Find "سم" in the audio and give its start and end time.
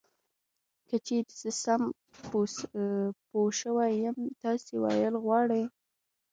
1.63-1.81